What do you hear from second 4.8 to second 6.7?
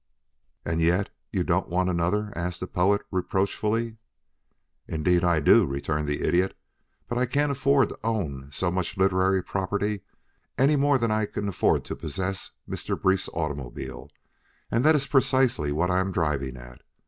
"Indeed I do," returned the Idiot,